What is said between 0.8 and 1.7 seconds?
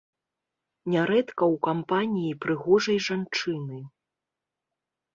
Нярэдка ў